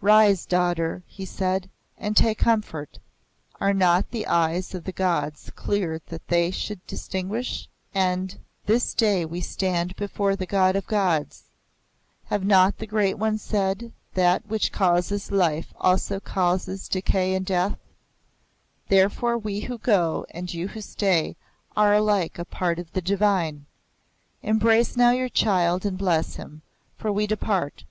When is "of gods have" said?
10.74-12.44